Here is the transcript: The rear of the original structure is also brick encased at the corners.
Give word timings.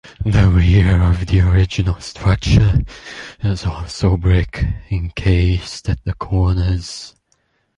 The 0.25 0.49
rear 0.49 0.99
of 1.03 1.27
the 1.27 1.41
original 1.41 1.99
structure 1.99 2.81
is 3.43 3.67
also 3.67 4.17
brick 4.17 4.65
encased 4.89 5.87
at 5.89 6.03
the 6.05 6.15
corners. 6.15 7.13